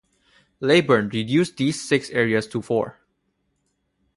[0.61, 2.97] Leyburn reduced these six areas to four.